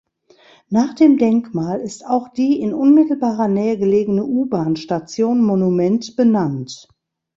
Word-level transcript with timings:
Nach 0.69 0.95
dem 0.95 1.19
Denkmal 1.19 1.79
ist 1.79 2.07
auch 2.07 2.29
die 2.29 2.59
in 2.59 2.73
unmittelbarer 2.73 3.47
Nähe 3.47 3.77
gelegene 3.77 4.25
U-Bahn-Station 4.25 5.43
Monument 5.43 6.15
benannt. 6.15 6.87